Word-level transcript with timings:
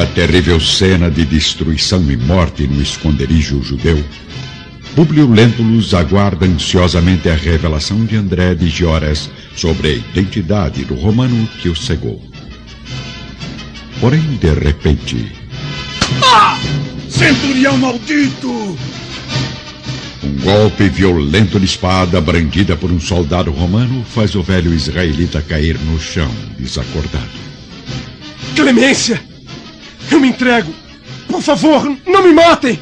à 0.00 0.06
terrível 0.06 0.58
cena 0.58 1.10
de 1.10 1.26
destruição 1.26 2.10
e 2.10 2.16
morte 2.16 2.66
no 2.66 2.80
esconderijo 2.80 3.62
judeu, 3.62 4.02
Públio 4.94 5.30
Lentulus 5.30 5.92
aguarda 5.92 6.46
ansiosamente 6.46 7.28
a 7.28 7.34
revelação 7.34 8.04
de 8.06 8.16
André 8.16 8.54
de 8.54 8.68
Giores 8.68 9.30
sobre 9.54 9.88
a 9.88 9.92
identidade 9.92 10.84
do 10.84 10.94
romano 10.94 11.46
que 11.60 11.68
o 11.68 11.76
cegou. 11.76 12.20
Porém, 14.00 14.22
de 14.40 14.54
repente. 14.54 15.32
Ah! 16.22 16.58
Centurião 17.08 17.76
maldito! 17.76 18.78
Um 20.22 20.36
golpe 20.42 20.88
violento 20.88 21.58
de 21.58 21.66
espada 21.66 22.20
brandida 22.20 22.74
por 22.74 22.90
um 22.90 23.00
soldado 23.00 23.50
romano 23.50 24.04
faz 24.04 24.34
o 24.34 24.42
velho 24.42 24.72
israelita 24.72 25.42
cair 25.42 25.78
no 25.78 26.00
chão, 26.00 26.30
desacordado. 26.58 27.28
Clemência! 28.56 29.29
Eu 30.10 30.20
me 30.20 30.28
entrego! 30.28 30.74
Por 31.28 31.42
favor, 31.42 31.84
não 32.06 32.22
me 32.22 32.32
matem! 32.32 32.78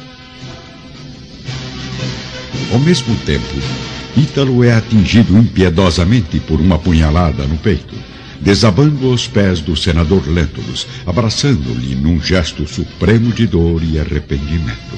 Ao 2.71 2.79
mesmo 2.79 3.15
tempo, 3.25 3.45
Ítalo 4.15 4.63
é 4.63 4.73
atingido 4.73 5.37
impiedosamente 5.37 6.39
por 6.39 6.59
uma 6.59 6.77
punhalada 6.77 7.45
no 7.45 7.57
peito, 7.57 7.95
desabando 8.39 9.09
aos 9.09 9.27
pés 9.27 9.59
do 9.59 9.75
senador 9.75 10.27
Lentulus, 10.27 10.87
abraçando-lhe 11.05 11.95
num 11.95 12.21
gesto 12.21 12.67
supremo 12.67 13.31
de 13.31 13.47
dor 13.47 13.81
e 13.83 13.99
arrependimento. 13.99 14.97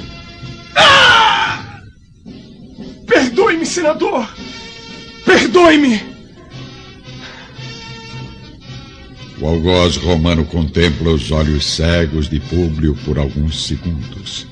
Ah! 0.75 1.81
Perdoe-me, 3.07 3.65
senador! 3.65 4.27
Perdoe-me! 5.25 6.10
O 9.41 9.47
algoz 9.47 9.97
romano 9.97 10.45
contempla 10.45 11.11
os 11.11 11.31
olhos 11.31 11.65
cegos 11.65 12.29
de 12.29 12.39
Públio 12.39 12.95
por 13.03 13.17
alguns 13.17 13.65
segundos, 13.65 14.45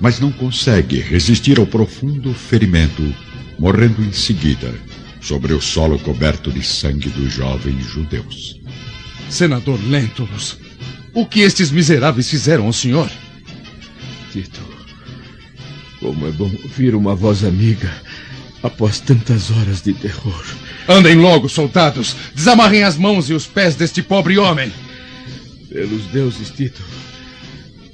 mas 0.00 0.18
não 0.18 0.32
consegue 0.32 0.98
resistir 0.98 1.58
ao 1.58 1.66
profundo 1.66 2.32
ferimento, 2.32 3.14
morrendo 3.58 4.02
em 4.02 4.10
seguida 4.12 4.72
sobre 5.20 5.52
o 5.52 5.60
solo 5.60 5.98
coberto 5.98 6.50
de 6.50 6.62
sangue 6.62 7.10
dos 7.10 7.30
jovens 7.30 7.84
judeus. 7.84 8.58
Senador 9.28 9.78
Lentulus, 9.86 10.56
o 11.12 11.26
que 11.26 11.40
estes 11.40 11.70
miseráveis 11.70 12.30
fizeram 12.30 12.64
ao 12.64 12.72
senhor? 12.72 13.10
Tito, 14.32 14.62
como 16.00 16.26
é 16.26 16.30
bom 16.30 16.50
ouvir 16.62 16.94
uma 16.94 17.14
voz 17.14 17.44
amiga 17.44 17.92
após 18.62 19.00
tantas 19.00 19.50
horas 19.50 19.82
de 19.82 19.92
terror. 19.92 20.44
Andem 20.90 21.14
logo, 21.14 21.48
soldados! 21.48 22.16
Desamarrem 22.34 22.82
as 22.82 22.96
mãos 22.96 23.30
e 23.30 23.32
os 23.32 23.46
pés 23.46 23.76
deste 23.76 24.02
pobre 24.02 24.36
homem! 24.38 24.72
Pelos 25.68 26.02
deuses, 26.06 26.50
Tito, 26.50 26.82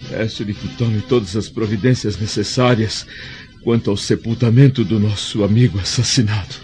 peço-lhe 0.08 0.54
que 0.54 0.66
tome 0.78 1.02
todas 1.02 1.36
as 1.36 1.46
providências 1.46 2.16
necessárias 2.16 3.06
quanto 3.62 3.90
ao 3.90 3.98
sepultamento 3.98 4.82
do 4.82 4.98
nosso 4.98 5.44
amigo 5.44 5.78
assassinado. 5.78 6.54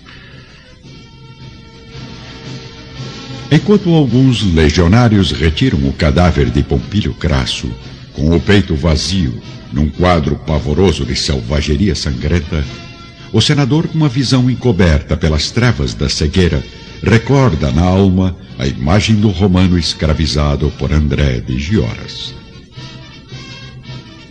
Enquanto 3.50 3.92
alguns 3.92 4.42
legionários 4.42 5.33
retiram 5.33 5.87
o 5.87 5.93
cadáver 5.93 6.49
de 6.49 6.62
Pompílio 6.62 7.12
Crasso, 7.12 7.70
com 8.14 8.34
o 8.34 8.41
peito 8.41 8.75
vazio, 8.75 9.38
num 9.70 9.91
quadro 9.91 10.37
pavoroso 10.37 11.04
de 11.04 11.14
selvageria 11.14 11.94
sangrenta, 11.94 12.64
o 13.32 13.41
senador, 13.41 13.88
com 13.88 13.97
uma 13.97 14.09
visão 14.09 14.50
encoberta 14.50 15.16
pelas 15.16 15.50
trevas 15.50 15.94
da 15.94 16.09
cegueira, 16.09 16.62
recorda 17.03 17.70
na 17.72 17.82
alma 17.82 18.37
a 18.59 18.66
imagem 18.66 19.16
do 19.16 19.28
romano 19.28 19.78
escravizado 19.78 20.70
por 20.78 20.93
André 20.93 21.41
de 21.41 21.59
Gioras. 21.59 22.34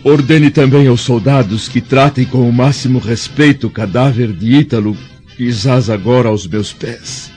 Ordene 0.04 0.50
também 0.50 0.86
aos 0.86 1.00
soldados 1.00 1.68
que 1.68 1.80
tratem 1.80 2.24
com 2.24 2.48
o 2.48 2.52
máximo 2.52 2.98
respeito 2.98 3.66
o 3.66 3.70
cadáver 3.70 4.32
de 4.32 4.54
Ítalo 4.54 4.96
que 5.36 5.50
jaz 5.50 5.90
agora 5.90 6.28
aos 6.28 6.46
meus 6.46 6.72
pés. 6.72 7.30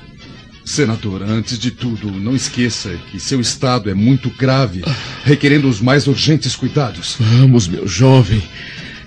Senador, 0.63 1.21
antes 1.21 1.59
de 1.59 1.69
tudo, 1.69 2.11
não 2.11 2.35
esqueça 2.35 2.97
que 3.11 3.19
seu 3.19 3.39
estado 3.39 3.87
é 3.87 3.93
muito 3.93 4.31
grave, 4.31 4.83
requerendo 5.23 5.69
os 5.69 5.79
mais 5.79 6.07
urgentes 6.07 6.55
cuidados. 6.55 7.17
Vamos, 7.19 7.67
meu 7.67 7.87
jovem. 7.87 8.41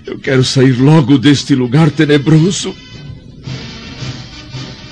Eu 0.05 0.17
quero 0.17 0.43
sair 0.43 0.79
logo 0.79 1.17
deste 1.17 1.55
lugar 1.55 1.91
tenebroso. 1.91 2.75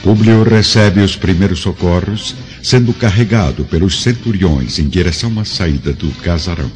Públio 0.04 0.44
recebe 0.44 1.02
os 1.02 1.16
primeiros 1.16 1.60
socorros, 1.60 2.36
sendo 2.64 2.94
carregado 2.94 3.66
pelos 3.66 4.02
centuriões 4.02 4.80
em 4.80 4.88
direção 4.88 5.38
à 5.40 5.46
saída 5.46 5.92
do 5.92 6.10
casarão. 6.22 6.72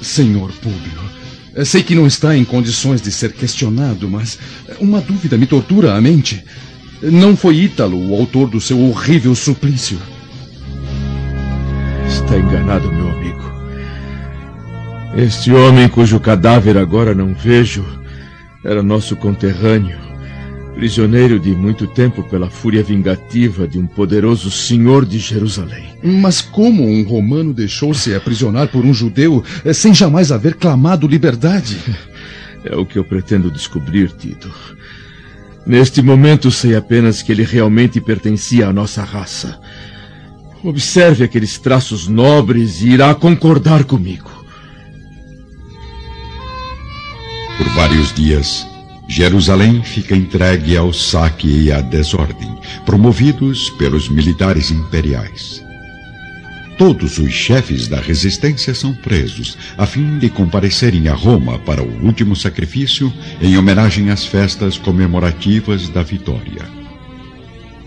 Senhor 0.00 0.52
Públio, 0.52 1.64
sei 1.64 1.82
que 1.82 1.94
não 1.94 2.06
está 2.06 2.36
em 2.36 2.44
condições 2.44 3.02
de 3.02 3.10
ser 3.10 3.32
questionado, 3.32 4.08
mas 4.08 4.38
uma 4.78 5.00
dúvida 5.00 5.36
me 5.36 5.46
tortura 5.46 5.94
a 5.94 6.00
mente. 6.00 6.42
Não 7.02 7.36
foi 7.36 7.56
Ítalo 7.56 7.98
o 7.98 8.14
autor 8.14 8.48
do 8.48 8.60
seu 8.60 8.80
horrível 8.80 9.34
suplício? 9.34 9.98
Está 12.08 12.38
enganado, 12.38 12.90
meu. 12.90 13.05
Este 15.14 15.52
homem 15.52 15.88
cujo 15.88 16.20
cadáver 16.20 16.76
agora 16.76 17.14
não 17.14 17.34
vejo 17.34 17.84
era 18.64 18.82
nosso 18.82 19.14
conterrâneo, 19.16 19.96
prisioneiro 20.74 21.38
de 21.38 21.50
muito 21.50 21.86
tempo 21.86 22.22
pela 22.24 22.50
fúria 22.50 22.82
vingativa 22.82 23.66
de 23.66 23.78
um 23.78 23.86
poderoso 23.86 24.50
senhor 24.50 25.06
de 25.06 25.18
Jerusalém. 25.18 25.84
Mas 26.02 26.40
como 26.40 26.84
um 26.84 27.02
romano 27.04 27.54
deixou-se 27.54 28.14
aprisionar 28.14 28.68
por 28.68 28.84
um 28.84 28.92
judeu 28.92 29.42
eh, 29.64 29.72
sem 29.72 29.94
jamais 29.94 30.32
haver 30.32 30.54
clamado 30.54 31.06
liberdade? 31.06 31.76
É 32.68 32.74
o 32.74 32.84
que 32.84 32.98
eu 32.98 33.04
pretendo 33.04 33.48
descobrir, 33.48 34.10
Tito. 34.10 34.52
Neste 35.64 36.02
momento 36.02 36.50
sei 36.50 36.74
apenas 36.74 37.22
que 37.22 37.30
ele 37.30 37.44
realmente 37.44 38.00
pertencia 38.00 38.66
à 38.66 38.72
nossa 38.72 39.04
raça. 39.04 39.60
Observe 40.64 41.22
aqueles 41.22 41.58
traços 41.58 42.08
nobres 42.08 42.82
e 42.82 42.88
irá 42.88 43.14
concordar 43.14 43.84
comigo. 43.84 44.35
Por 47.56 47.68
vários 47.70 48.12
dias, 48.12 48.66
Jerusalém 49.08 49.82
fica 49.82 50.14
entregue 50.14 50.76
ao 50.76 50.92
saque 50.92 51.48
e 51.48 51.72
à 51.72 51.80
desordem, 51.80 52.54
promovidos 52.84 53.70
pelos 53.70 54.10
militares 54.10 54.70
imperiais. 54.70 55.64
Todos 56.76 57.16
os 57.16 57.32
chefes 57.32 57.88
da 57.88 57.98
resistência 57.98 58.74
são 58.74 58.92
presos, 58.92 59.56
a 59.78 59.86
fim 59.86 60.18
de 60.18 60.28
comparecerem 60.28 61.08
a 61.08 61.14
Roma 61.14 61.58
para 61.60 61.82
o 61.82 62.04
último 62.04 62.36
sacrifício 62.36 63.10
em 63.40 63.56
homenagem 63.56 64.10
às 64.10 64.26
festas 64.26 64.76
comemorativas 64.76 65.88
da 65.88 66.02
vitória. 66.02 66.68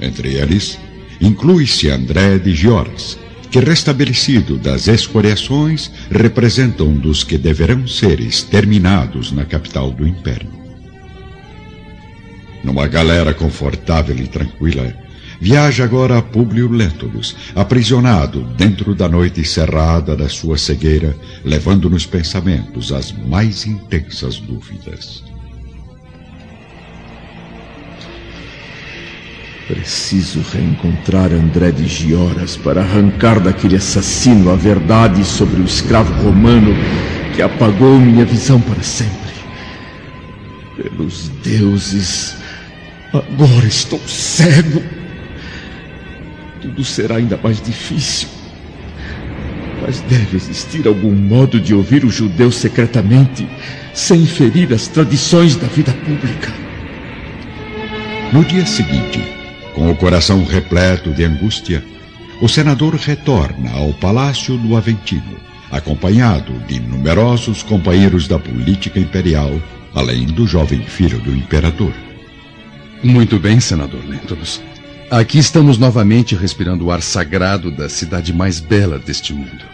Entre 0.02 0.34
eles, 0.34 0.80
inclui-se 1.22 1.90
André 1.92 2.40
de 2.40 2.56
Giores, 2.56 3.20
que, 3.52 3.60
restabelecido 3.60 4.58
das 4.58 4.88
escoriações, 4.88 5.92
representa 6.12 6.84
um 6.84 6.96
dos 6.96 7.24
que 7.24 7.38
deverão 7.38 7.88
ser 7.88 8.20
exterminados 8.20 9.32
na 9.32 9.46
capital 9.46 9.92
do 9.92 10.08
Império. 10.08 10.50
Numa 12.64 12.88
galera 12.88 13.34
confortável 13.34 14.18
e 14.18 14.28
tranquila, 14.28 14.94
viaja 15.40 15.84
agora 15.84 16.22
Públio 16.22 16.70
Lentulus, 16.70 17.36
aprisionado 17.56 18.42
dentro 18.58 18.94
da 18.94 19.08
noite 19.08 19.44
cerrada 19.46 20.16
da 20.16 20.28
sua 20.28 20.58
cegueira, 20.58 21.16
levando 21.44 21.90
nos 21.90 22.06
pensamentos 22.06 22.92
as 22.92 23.12
mais 23.12 23.66
intensas 23.66 24.38
dúvidas. 24.38 25.29
Preciso 29.70 30.42
reencontrar 30.52 31.32
André 31.32 31.72
de 31.72 31.88
Gioras 31.88 32.58
para 32.58 32.82
arrancar 32.82 33.40
daquele 33.40 33.76
assassino 33.76 34.50
a 34.50 34.56
verdade 34.56 35.24
sobre 35.24 35.62
o 35.62 35.64
escravo 35.64 36.12
romano 36.24 36.74
que 37.36 37.42
apagou 37.44 38.00
minha 38.00 38.26
visão 38.26 38.60
para 38.60 38.82
sempre. 38.82 39.32
Pelos 40.76 41.30
deuses, 41.44 42.36
agora 43.14 43.68
estou 43.68 44.00
cego. 44.08 44.82
Tudo 46.64 46.84
será 46.84 47.18
ainda 47.18 47.40
mais 47.42 47.62
difícil. 47.62 48.28
Mas 49.84 50.02
deve 50.02 50.36
existir 50.36 50.88
algum 50.88 51.14
modo 51.14 51.60
de 51.60 51.76
ouvir 51.76 52.04
o 52.04 52.10
judeu 52.10 52.52
secretamente, 52.52 53.48
sem 53.94 54.26
ferir 54.26 54.74
as 54.74 54.88
tradições 54.88 55.56
da 55.56 55.68
vida 55.68 55.92
pública. 55.92 56.52
No 58.34 58.44
dia 58.44 58.66
seguinte, 58.66 59.39
com 59.74 59.90
o 59.90 59.96
coração 59.96 60.44
repleto 60.44 61.12
de 61.12 61.24
angústia, 61.24 61.84
o 62.42 62.48
senador 62.48 62.96
retorna 62.96 63.72
ao 63.72 63.94
palácio 63.94 64.58
do 64.58 64.76
Aventino, 64.76 65.38
acompanhado 65.72 66.54
de 66.68 66.80
numerosos 66.80 67.64
companheiros 67.64 68.28
da 68.28 68.40
política 68.40 69.00
imperial, 69.00 69.52
além 69.94 70.26
do 70.26 70.48
jovem 70.48 70.82
filho 70.82 71.20
do 71.20 71.36
imperador. 71.36 71.94
Muito 73.04 73.40
bem, 73.40 73.60
senador 73.60 74.04
Lentulus. 74.06 74.62
Aqui 75.12 75.40
estamos 75.40 75.78
novamente 75.78 76.36
respirando 76.36 76.86
o 76.86 76.92
ar 76.92 77.02
sagrado 77.02 77.72
da 77.72 77.90
cidade 77.90 78.32
mais 78.32 78.60
bela 78.60 79.00
deste 79.00 79.34
mundo. 79.34 79.66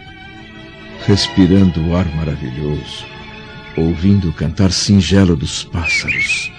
Respirando 1.06 1.86
o 1.86 1.96
ar 1.96 2.06
maravilhoso, 2.16 3.04
ouvindo 3.76 4.30
o 4.30 4.32
cantar 4.32 4.72
singelo 4.72 5.36
dos 5.36 5.62
pássaros. 5.62 6.50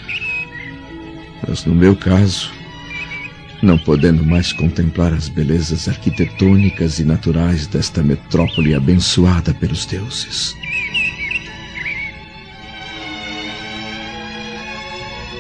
Mas 1.48 1.66
no 1.66 1.74
meu 1.74 1.96
caso, 1.96 2.52
não 3.68 3.78
podendo 3.78 4.26
mais 4.26 4.54
contemplar 4.54 5.12
as 5.12 5.28
belezas 5.28 5.90
arquitetônicas 5.90 7.00
e 7.00 7.04
naturais 7.04 7.68
desta 7.68 8.02
metrópole 8.02 8.74
abençoada 8.74 9.54
pelos 9.54 9.86
deuses. 9.86 10.56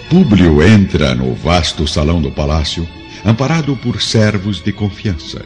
Públio 0.09 0.61
entra 0.61 1.15
no 1.15 1.33
vasto 1.35 1.87
salão 1.87 2.21
do 2.21 2.29
palácio, 2.29 2.85
amparado 3.23 3.77
por 3.77 4.01
servos 4.01 4.61
de 4.61 4.73
confiança. 4.73 5.45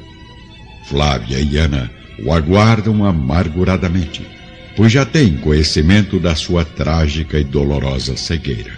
Flávia 0.86 1.40
e 1.40 1.58
Ana 1.58 1.92
o 2.24 2.34
aguardam 2.34 3.06
amarguradamente, 3.06 4.26
pois 4.76 4.92
já 4.92 5.06
têm 5.06 5.38
conhecimento 5.38 6.20
da 6.20 6.34
sua 6.34 6.66
trágica 6.66 7.40
e 7.40 7.44
dolorosa 7.44 8.18
cegueira. 8.18 8.74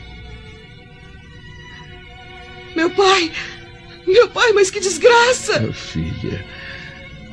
Meu 2.76 2.90
pai! 2.90 3.32
Meu 4.08 4.30
pai, 4.30 4.52
mas 4.54 4.70
que 4.70 4.80
desgraça! 4.80 5.60
Meu 5.60 5.74
filha, 5.74 6.44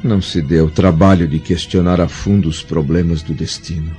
não 0.03 0.23
se 0.23 0.41
dê 0.41 0.61
o 0.61 0.71
trabalho 0.71 1.29
de 1.29 1.39
questionar 1.39 2.01
a 2.01 2.09
fundo 2.09 2.49
os 2.49 2.63
problemas 2.63 3.23
do 3.23 3.35
destino. 3.35 3.95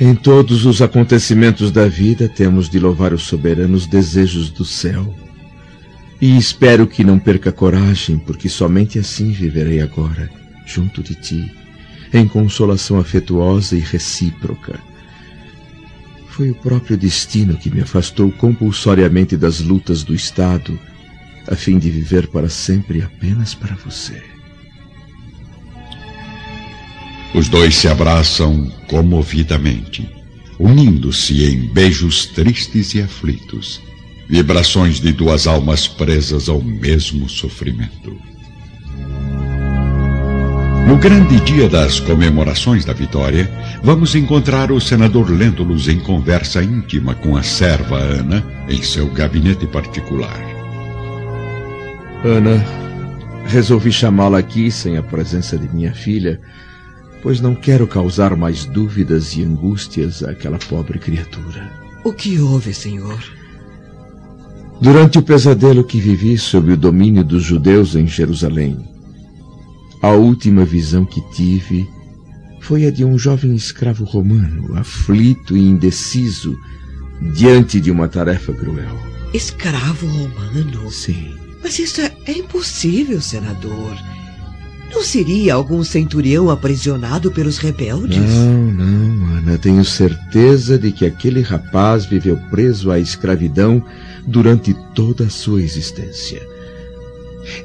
Em 0.00 0.14
todos 0.14 0.66
os 0.66 0.82
acontecimentos 0.82 1.70
da 1.70 1.86
vida 1.86 2.28
temos 2.28 2.68
de 2.68 2.78
louvar 2.78 3.12
os 3.12 3.24
soberanos 3.24 3.86
desejos 3.86 4.50
do 4.50 4.64
céu. 4.64 5.14
E 6.20 6.36
espero 6.36 6.86
que 6.86 7.04
não 7.04 7.18
perca 7.18 7.52
coragem, 7.52 8.18
porque 8.18 8.48
somente 8.48 8.98
assim 8.98 9.30
viverei 9.30 9.80
agora, 9.80 10.30
junto 10.66 11.02
de 11.02 11.14
ti, 11.14 11.52
em 12.12 12.26
consolação 12.26 12.98
afetuosa 12.98 13.76
e 13.76 13.80
recíproca. 13.80 14.80
Foi 16.28 16.50
o 16.50 16.54
próprio 16.54 16.96
destino 16.96 17.56
que 17.56 17.70
me 17.70 17.80
afastou 17.80 18.32
compulsoriamente 18.32 19.36
das 19.36 19.60
lutas 19.60 20.02
do 20.02 20.14
Estado, 20.14 20.78
a 21.48 21.54
fim 21.54 21.78
de 21.78 21.90
viver 21.90 22.28
para 22.28 22.48
sempre 22.48 23.02
apenas 23.02 23.54
para 23.54 23.74
você. 23.74 24.22
Os 27.34 27.48
dois 27.48 27.74
se 27.74 27.88
abraçam 27.88 28.70
comovidamente, 28.86 30.08
unindo-se 30.58 31.44
em 31.44 31.66
beijos 31.72 32.26
tristes 32.26 32.94
e 32.94 33.02
aflitos, 33.02 33.80
vibrações 34.28 35.00
de 35.00 35.12
duas 35.12 35.46
almas 35.46 35.88
presas 35.88 36.48
ao 36.48 36.62
mesmo 36.62 37.28
sofrimento. 37.28 38.16
No 40.86 40.96
grande 40.96 41.40
dia 41.40 41.68
das 41.68 41.98
comemorações 41.98 42.84
da 42.84 42.92
vitória, 42.92 43.50
vamos 43.82 44.14
encontrar 44.14 44.70
o 44.70 44.80
senador 44.80 45.30
Lentulus 45.30 45.88
em 45.88 45.98
conversa 45.98 46.62
íntima 46.62 47.14
com 47.14 47.36
a 47.36 47.42
serva 47.42 47.96
Ana 47.96 48.44
em 48.68 48.82
seu 48.82 49.08
gabinete 49.08 49.66
particular. 49.66 50.53
Ana, 52.24 52.64
resolvi 53.46 53.92
chamá-la 53.92 54.38
aqui 54.38 54.70
sem 54.70 54.96
a 54.96 55.02
presença 55.02 55.56
de 55.56 55.68
minha 55.68 55.94
filha 55.94 56.40
pois 57.24 57.40
não 57.40 57.54
quero 57.54 57.86
causar 57.86 58.36
mais 58.36 58.66
dúvidas 58.66 59.34
e 59.34 59.42
angústias 59.42 60.22
àquela 60.22 60.58
pobre 60.58 60.98
criatura. 60.98 61.72
O 62.04 62.12
que 62.12 62.38
houve, 62.38 62.74
senhor? 62.74 63.18
Durante 64.78 65.18
o 65.18 65.22
pesadelo 65.22 65.82
que 65.82 65.98
vivi 65.98 66.36
sob 66.36 66.72
o 66.72 66.76
domínio 66.76 67.24
dos 67.24 67.42
judeus 67.42 67.96
em 67.96 68.06
Jerusalém, 68.06 68.76
a 70.02 70.10
última 70.10 70.66
visão 70.66 71.06
que 71.06 71.22
tive 71.30 71.88
foi 72.60 72.84
a 72.86 72.90
de 72.90 73.06
um 73.06 73.16
jovem 73.18 73.54
escravo 73.54 74.04
romano, 74.04 74.76
aflito 74.76 75.56
e 75.56 75.60
indeciso 75.60 76.54
diante 77.32 77.80
de 77.80 77.90
uma 77.90 78.06
tarefa 78.06 78.52
cruel. 78.52 78.98
Escravo 79.32 80.06
romano? 80.06 80.90
Sim. 80.90 81.43
Mas 81.64 81.78
isso 81.78 82.02
é, 82.02 82.12
é 82.26 82.32
impossível, 82.32 83.22
senador. 83.22 83.96
Não 84.92 85.02
seria 85.02 85.54
algum 85.54 85.82
centurião 85.82 86.50
aprisionado 86.50 87.32
pelos 87.32 87.56
rebeldes? 87.56 88.18
Não, 88.18 88.62
não, 88.70 89.38
Ana. 89.38 89.58
Tenho 89.58 89.82
certeza 89.82 90.78
de 90.78 90.92
que 90.92 91.06
aquele 91.06 91.40
rapaz 91.40 92.04
viveu 92.04 92.36
preso 92.50 92.90
à 92.90 93.00
escravidão 93.00 93.82
durante 94.26 94.74
toda 94.94 95.24
a 95.24 95.30
sua 95.30 95.62
existência. 95.62 96.46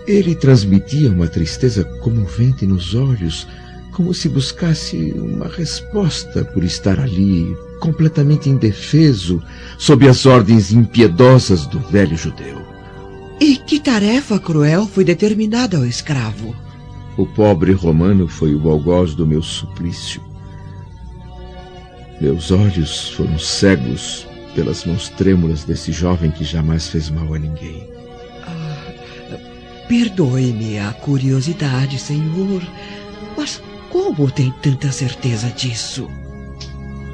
Ele 0.07 0.34
transmitia 0.34 1.12
uma 1.12 1.28
tristeza 1.28 1.84
comovente 1.84 2.66
nos 2.66 2.95
olhos, 2.95 3.45
como 3.92 4.13
se 4.13 4.30
buscasse 4.30 5.13
uma 5.13 5.50
resposta 5.50 6.45
por 6.45 6.63
estar 6.63 7.02
ali, 7.02 7.54
completamente 7.81 8.50
indefeso, 8.50 9.44
sob 9.78 10.07
as 10.07 10.25
ordens 10.25 10.72
impiedosas 10.72 11.66
do 11.68 11.80
velho 11.80 12.16
judeu. 12.16 12.69
Que 13.69 13.80
tarefa 13.80 14.39
cruel 14.39 14.88
foi 14.88 15.04
determinada 15.04 15.77
ao 15.77 15.86
escravo? 15.86 16.56
O 17.16 17.24
pobre 17.24 17.71
romano 17.71 18.27
foi 18.27 18.56
o 18.56 18.68
algoz 18.68 19.13
do 19.13 19.27
meu 19.27 19.44
suplício. 19.44 20.24
Meus 22.19 22.50
olhos 22.50 23.10
foram 23.10 23.38
cegos 23.38 24.25
pelas 24.56 24.86
mãos 24.86 25.10
trêmulas 25.10 25.66
desse 25.66 25.92
jovem 25.92 26.31
que 26.31 26.44
jamais 26.44 26.88
fez 26.88 27.12
mal 27.12 27.31
a 27.31 27.38
ninguém. 27.38 27.88
Ah, 28.44 28.88
Perdoe-me 29.88 30.80
a 30.80 30.92
curiosidade, 30.92 32.00
senhor, 32.00 32.63
mas 33.38 33.62
como 33.92 34.31
tem 34.31 34.51
tanta 34.63 34.92
certeza 34.92 35.48
disso? 35.51 36.10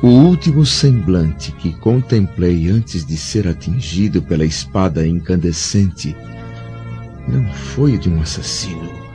O 0.02 0.08
último 0.08 0.66
semblante 0.66 1.52
que 1.52 1.74
contemplei 1.74 2.70
antes 2.70 3.06
de 3.06 3.18
ser 3.18 3.46
atingido 3.46 4.22
pela 4.22 4.46
espada 4.46 5.06
incandescente 5.06 6.16
não 7.28 7.52
foi 7.54 7.98
de 7.98 8.10
um 8.10 8.22
assassino 8.22 9.06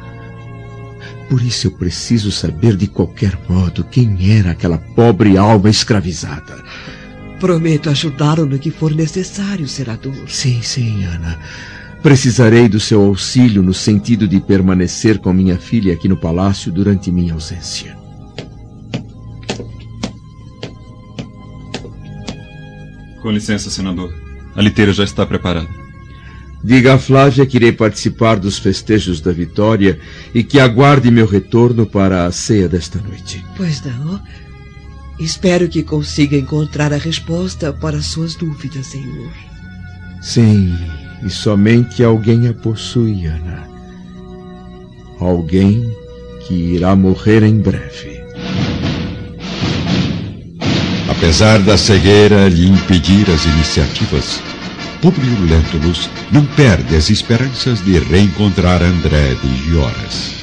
por 1.31 1.41
isso 1.41 1.69
eu 1.69 1.71
preciso 1.71 2.33
saber 2.33 2.77
de 2.77 2.89
qualquer 2.89 3.39
modo 3.49 3.85
quem 3.85 4.37
era 4.37 4.51
aquela 4.51 4.79
pobre 4.79 5.37
alma 5.37 5.71
escravizada. 5.71 6.61
Prometo 7.39 7.89
ajudá-lo 7.89 8.45
no 8.45 8.59
que 8.59 8.73
for 8.73 8.93
necessário, 8.93 9.69
senador. 9.69 10.13
Sim, 10.27 10.61
sim, 10.61 11.05
Ana. 11.05 11.39
Precisarei 12.03 12.69
do 12.69 12.81
seu 12.81 13.01
auxílio 13.03 13.63
no 13.63 13.73
sentido 13.73 14.27
de 14.27 14.41
permanecer 14.41 15.19
com 15.19 15.33
minha 15.33 15.57
filha 15.57 15.95
aqui 15.95 16.09
no 16.09 16.17
palácio 16.17 16.73
durante 16.73 17.13
minha 17.13 17.35
ausência. 17.35 17.97
Com 23.23 23.31
licença, 23.31 23.71
senador. 23.71 24.13
A 24.57 24.61
liteira 24.61 24.93
já 24.93 25.05
está 25.05 25.25
preparada. 25.25 25.80
Diga 26.63 26.95
a 26.95 26.99
Flávia 26.99 27.47
que 27.47 27.57
irei 27.57 27.73
participar 27.73 28.39
dos 28.39 28.59
festejos 28.59 29.21
da 29.21 29.33
vitória 29.33 29.99
e 30.35 30.45
que 30.45 30.61
aguarde 30.61 31.11
meu 31.11 31.27
retorno 31.27 31.87
para 31.87 32.27
a 32.27 32.33
ceia 32.33 32.69
desta 32.69 33.01
noite. 33.01 33.45
Pois 33.57 33.83
não. 33.83 34.21
Espero 35.19 35.69
que 35.69 35.83
consiga 35.83 36.37
encontrar 36.37 36.93
a 36.93 36.99
resposta 36.99 37.73
para 37.73 38.01
suas 38.01 38.35
dúvidas, 38.35 38.87
Senhor. 38.87 39.31
Sim, 40.21 40.77
e 41.23 41.31
somente 41.31 42.05
alguém 42.05 42.49
a 42.49 42.55
possui, 42.55 43.27
Ana. 43.27 43.69
Alguém 45.19 45.95
que 46.47 46.55
irá 46.55 46.95
morrer 46.95 47.43
em 47.43 47.59
breve. 47.59 48.21
Apesar 51.09 51.59
da 51.61 51.77
cegueira 51.77 52.49
lhe 52.49 52.67
impedir 52.67 53.31
as 53.31 53.45
iniciativas, 53.45 54.41
Publio 55.01 55.47
Lentulus 55.47 56.11
não 56.31 56.45
perde 56.45 56.95
as 56.95 57.09
esperanças 57.09 57.83
de 57.83 57.99
reencontrar 57.99 58.83
André 58.83 59.35
de 59.35 59.57
Gioras. 59.65 60.35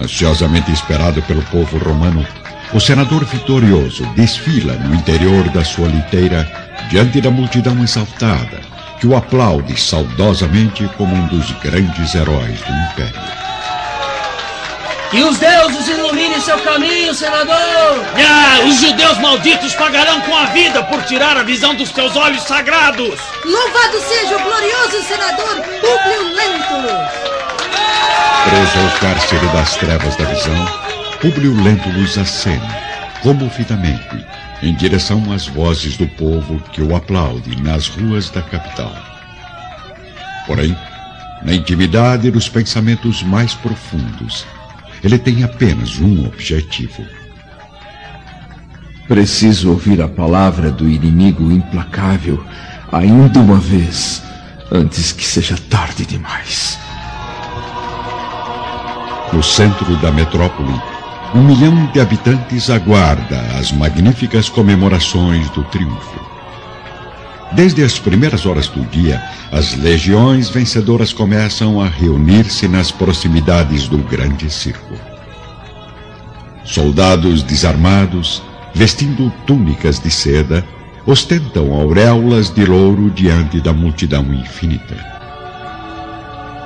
Ansiosamente 0.00 0.72
esperado 0.72 1.20
pelo 1.22 1.42
povo 1.42 1.76
romano, 1.76 2.26
o 2.72 2.80
senador 2.80 3.22
vitorioso 3.26 4.06
desfila 4.16 4.72
no 4.74 4.94
interior 4.94 5.46
da 5.50 5.62
sua 5.62 5.88
liteira 5.88 6.50
diante 6.88 7.20
da 7.20 7.30
multidão 7.30 7.82
exaltada, 7.82 8.62
que 8.98 9.06
o 9.06 9.14
aplaude 9.14 9.78
saudosamente 9.78 10.88
como 10.96 11.14
um 11.14 11.26
dos 11.26 11.52
grandes 11.62 12.14
heróis 12.14 12.60
do 12.60 12.72
império. 12.72 13.43
Que 15.10 15.22
os 15.22 15.38
deuses 15.38 15.88
iluminem 15.88 16.40
seu 16.40 16.58
caminho, 16.60 17.14
senador! 17.14 18.04
Ah, 18.16 18.66
os 18.66 18.80
judeus 18.80 19.18
malditos 19.18 19.74
pagarão 19.74 20.20
com 20.22 20.36
a 20.36 20.46
vida 20.46 20.82
por 20.84 21.02
tirar 21.04 21.36
a 21.36 21.42
visão 21.42 21.74
dos 21.74 21.90
teus 21.92 22.16
olhos 22.16 22.42
sagrados! 22.42 23.20
Louvado 23.44 24.00
seja 24.00 24.36
o 24.36 24.42
glorioso 24.42 25.02
senador 25.06 25.62
Públio 25.80 26.34
Lentulus! 26.34 27.34
Preso 28.44 28.78
ao 28.78 29.00
cárcere 29.00 29.46
das 29.48 29.76
trevas 29.76 30.16
da 30.16 30.24
visão, 30.24 30.84
Públio 31.20 31.54
Lentulus 31.62 32.18
acena, 32.18 32.76
comovidamente, 33.22 34.26
em 34.62 34.74
direção 34.74 35.32
às 35.32 35.46
vozes 35.46 35.96
do 35.96 36.06
povo 36.08 36.60
que 36.72 36.82
o 36.82 36.94
aplaude 36.94 37.60
nas 37.62 37.88
ruas 37.88 38.30
da 38.30 38.42
capital. 38.42 38.94
Porém, 40.46 40.76
na 41.42 41.54
intimidade 41.54 42.30
dos 42.30 42.48
pensamentos 42.48 43.22
mais 43.22 43.54
profundos, 43.54 44.44
ele 45.04 45.18
tem 45.18 45.44
apenas 45.44 46.00
um 46.00 46.26
objetivo. 46.26 47.04
Preciso 49.06 49.70
ouvir 49.70 50.00
a 50.00 50.08
palavra 50.08 50.70
do 50.70 50.88
inimigo 50.88 51.52
implacável 51.52 52.42
ainda 52.90 53.38
uma 53.38 53.58
vez, 53.58 54.22
antes 54.72 55.12
que 55.12 55.24
seja 55.24 55.58
tarde 55.68 56.06
demais. 56.06 56.78
No 59.30 59.42
centro 59.42 59.94
da 59.96 60.10
metrópole, 60.10 60.80
um 61.34 61.42
milhão 61.42 61.86
de 61.92 62.00
habitantes 62.00 62.70
aguarda 62.70 63.38
as 63.58 63.72
magníficas 63.72 64.48
comemorações 64.48 65.50
do 65.50 65.64
triunfo. 65.64 66.33
Desde 67.54 67.84
as 67.84 68.00
primeiras 68.00 68.46
horas 68.46 68.66
do 68.66 68.84
dia, 68.86 69.22
as 69.52 69.76
legiões 69.76 70.48
vencedoras 70.48 71.12
começam 71.12 71.80
a 71.80 71.88
reunir-se 71.88 72.66
nas 72.66 72.90
proximidades 72.90 73.86
do 73.86 73.98
grande 73.98 74.50
circo. 74.50 74.94
Soldados 76.64 77.44
desarmados, 77.44 78.42
vestindo 78.74 79.32
túnicas 79.46 80.00
de 80.00 80.10
seda, 80.10 80.66
ostentam 81.06 81.72
auréolas 81.72 82.52
de 82.52 82.64
louro 82.64 83.08
diante 83.10 83.60
da 83.60 83.72
multidão 83.72 84.24
infinita. 84.34 84.96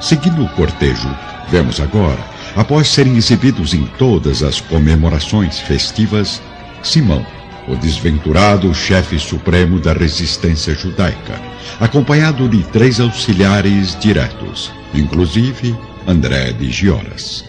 Seguindo 0.01 0.43
o 0.43 0.49
cortejo, 0.51 1.15
vemos 1.51 1.81
agora, 1.81 2.25
após 2.57 2.89
serem 2.89 3.17
exibidos 3.17 3.75
em 3.75 3.85
todas 3.99 4.43
as 4.43 4.59
comemorações 4.59 5.59
festivas, 5.59 6.41
Simão, 6.83 7.27
o 7.69 7.77
desventurado 7.77 8.75
chefe 8.75 9.19
supremo 9.19 9.79
da 9.79 9.93
resistência 9.93 10.75
judaica, 10.75 11.41
acompanhado 11.79 12.49
de 12.49 12.63
três 12.65 12.99
auxiliares 12.99 13.99
diretos, 14.01 14.73
inclusive 14.95 15.77
André 16.07 16.53
de 16.53 16.71
Gioras. 16.71 17.45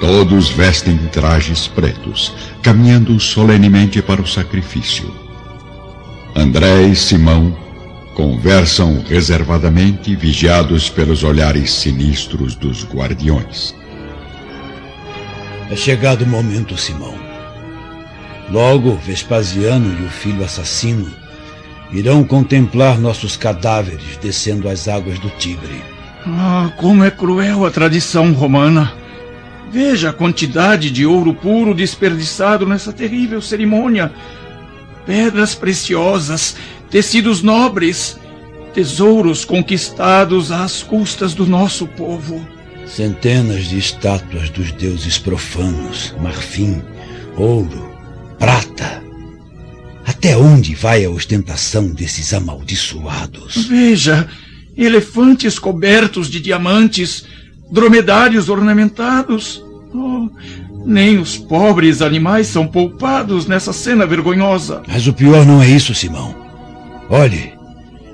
Todos 0.00 0.48
vestem 0.50 0.96
trajes 1.12 1.68
pretos, 1.68 2.32
caminhando 2.62 3.18
solenemente 3.20 4.02
para 4.02 4.20
o 4.20 4.26
sacrifício. 4.26 5.14
André 6.34 6.88
e 6.88 6.96
Simão 6.96 7.56
conversam 8.14 9.02
reservadamente, 9.08 10.14
vigiados 10.14 10.88
pelos 10.88 11.24
olhares 11.24 11.72
sinistros 11.72 12.54
dos 12.54 12.84
guardiões. 12.84 13.74
É 15.70 15.76
chegado 15.76 16.22
o 16.22 16.26
momento, 16.26 16.76
Simão. 16.76 17.33
Logo, 18.50 18.94
Vespasiano 18.96 19.96
e 20.00 20.04
o 20.04 20.10
filho 20.10 20.44
assassino 20.44 21.10
irão 21.92 22.24
contemplar 22.24 22.98
nossos 22.98 23.36
cadáveres 23.36 24.16
descendo 24.20 24.68
as 24.68 24.88
águas 24.88 25.18
do 25.18 25.30
Tigre. 25.30 25.82
Ah, 26.26 26.72
como 26.76 27.04
é 27.04 27.10
cruel 27.10 27.64
a 27.64 27.70
tradição 27.70 28.32
romana! 28.32 28.92
Veja 29.70 30.10
a 30.10 30.12
quantidade 30.12 30.90
de 30.90 31.04
ouro 31.04 31.34
puro 31.34 31.74
desperdiçado 31.74 32.66
nessa 32.66 32.92
terrível 32.92 33.40
cerimônia. 33.40 34.12
Pedras 35.04 35.54
preciosas, 35.54 36.56
tecidos 36.90 37.42
nobres, 37.42 38.18
tesouros 38.72 39.44
conquistados 39.44 40.50
às 40.50 40.82
custas 40.82 41.34
do 41.34 41.46
nosso 41.46 41.86
povo. 41.86 42.46
Centenas 42.86 43.64
de 43.64 43.78
estátuas 43.78 44.48
dos 44.50 44.70
deuses 44.72 45.18
profanos, 45.18 46.14
marfim, 46.20 46.82
ouro, 47.36 47.93
prata. 48.44 49.02
Até 50.04 50.36
onde 50.36 50.74
vai 50.74 51.02
a 51.02 51.08
ostentação 51.08 51.88
desses 51.88 52.34
amaldiçoados? 52.34 53.66
Veja, 53.66 54.28
elefantes 54.76 55.58
cobertos 55.58 56.28
de 56.28 56.40
diamantes, 56.40 57.24
dromedários 57.72 58.50
ornamentados. 58.50 59.64
Oh, 59.94 60.28
nem 60.84 61.16
os 61.16 61.38
pobres 61.38 62.02
animais 62.02 62.46
são 62.46 62.66
poupados 62.66 63.46
nessa 63.46 63.72
cena 63.72 64.04
vergonhosa. 64.04 64.82
Mas 64.86 65.06
o 65.06 65.14
pior 65.14 65.46
não 65.46 65.62
é 65.62 65.70
isso, 65.70 65.94
Simão. 65.94 66.34
Olhe, 67.08 67.50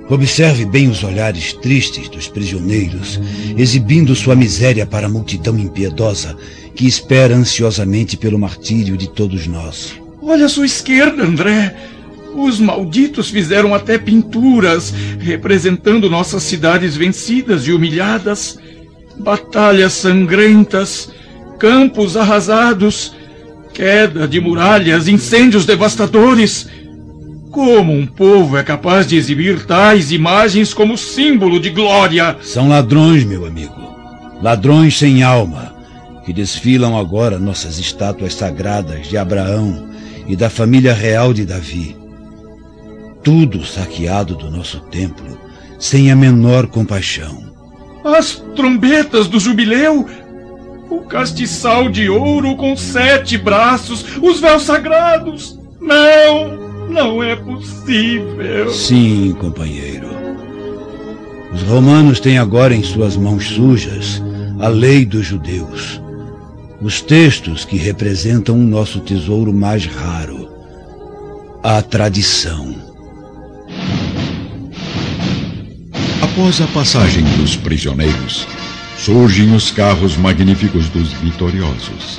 observe 0.09 0.65
bem 0.65 0.89
os 0.89 1.03
olhares 1.03 1.55
tristes 1.55 2.09
dos 2.09 2.29
prisioneiros, 2.29 3.21
exibindo 3.57 4.15
sua 4.15 4.37
miséria 4.37 4.87
para 4.87 5.09
a 5.09 5.11
multidão 5.11 5.59
impiedosa 5.59 6.37
que 6.77 6.87
espera 6.87 7.35
ansiosamente 7.35 8.17
pelo 8.17 8.39
martírio 8.39 8.97
de 8.97 9.09
todos 9.11 9.49
nós. 9.49 10.00
Olha 10.23 10.47
à 10.47 10.49
sua 10.49 10.67
esquerda, 10.67 11.25
André. 11.25 11.75
Os 12.35 12.61
malditos 12.61 13.31
fizeram 13.31 13.75
até 13.75 13.99
pinturas 13.99 14.93
representando 15.19 16.09
nossas 16.09 16.43
cidades 16.43 16.97
vencidas 16.97 17.67
e 17.67 17.73
humilhadas, 17.73 18.59
batalhas 19.19 19.95
sangrentas, 19.95 21.11
campos 21.59 22.17
arrasados, 22.17 23.15
queda 23.75 24.29
de 24.29 24.41
muralhas, 24.41 25.09
incêndios 25.09 25.67
devastadores. 25.67 26.69
Como 27.51 27.93
um 27.93 28.07
povo 28.07 28.57
é 28.57 28.63
capaz 28.63 29.09
de 29.09 29.17
exibir 29.17 29.67
tais 29.67 30.13
imagens 30.13 30.73
como 30.73 30.97
símbolo 30.97 31.59
de 31.59 31.71
glória? 31.71 32.37
São 32.43 32.69
ladrões, 32.69 33.25
meu 33.25 33.45
amigo. 33.45 33.75
Ladrões 34.41 34.97
sem 34.97 35.25
alma, 35.25 35.75
que 36.25 36.33
desfilam 36.33 36.97
agora 36.97 37.41
nossas 37.41 37.79
estátuas 37.79 38.35
sagradas 38.35 39.09
de 39.09 39.19
Abraão 39.19 39.90
e 40.31 40.37
da 40.37 40.49
família 40.49 40.95
real 40.95 41.35
de 41.35 41.45
Davi. 41.45 41.97
Tudo 43.23 43.67
saqueado 43.67 44.37
do 44.37 44.51
nosso 44.51 44.81
templo, 44.83 45.39
sem 45.79 46.11
a 46.11 46.17
menor 46.17 46.69
compaixão. 46.69 47.51
As 48.05 48.37
trombetas 48.55 49.27
do 49.27 49.41
jubileu 49.41 50.07
o 50.89 51.01
castiçal 51.03 51.89
de 51.89 52.09
ouro 52.09 52.57
com 52.57 52.77
sete 52.77 53.39
braços, 53.39 54.05
os 54.21 54.41
véus 54.41 54.63
sagrados. 54.63 55.59
Não, 55.81 56.89
não 56.89 57.23
é 57.23 57.37
possível. 57.37 58.71
Sim, 58.71 59.35
companheiro. 59.39 60.09
Os 61.53 61.63
romanos 61.63 62.21
têm 62.21 62.39
agora 62.39 62.75
em 62.75 62.83
suas 62.83 63.17
mãos 63.17 63.47
sujas 63.47 64.23
a 64.61 64.69
lei 64.69 65.05
dos 65.05 65.27
judeus. 65.27 66.01
Os 66.83 67.03
textos 67.03 67.63
que 67.67 67.77
representam 67.77 68.55
o 68.55 68.63
nosso 68.63 69.01
tesouro 69.01 69.53
mais 69.53 69.85
raro, 69.85 70.49
a 71.63 71.83
tradição. 71.83 72.75
Após 76.23 76.59
a 76.63 76.67
passagem 76.69 77.23
dos 77.37 77.55
prisioneiros, 77.55 78.47
surgem 78.97 79.55
os 79.55 79.71
carros 79.71 80.17
magníficos 80.17 80.89
dos 80.89 81.13
vitoriosos. 81.13 82.19